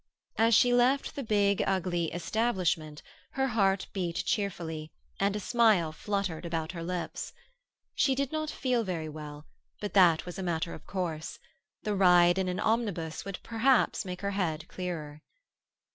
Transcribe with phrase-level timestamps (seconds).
[0.39, 3.03] As she left the big ugly "establishment"
[3.33, 4.89] her heart beat cheerfully,
[5.19, 7.33] and a smile fluttered about her lips.
[7.93, 9.45] She did not feel very well,
[9.79, 11.37] but that was a matter of course;
[11.83, 15.21] the ride in an omnibus would perhaps make her head clearer.